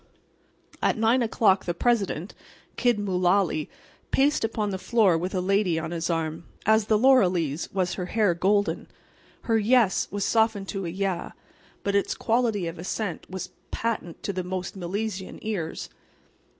[0.81, 2.33] At 9 o'clock the President,
[2.75, 3.69] Kid Mullaly,
[4.09, 6.45] paced upon the floor with a lady on his arm.
[6.65, 8.87] As the Loreley's was her hair golden.
[9.43, 11.33] Her "yes" was softened to a "yah,"
[11.83, 15.87] but its quality of assent was patent to the most Milesian ears.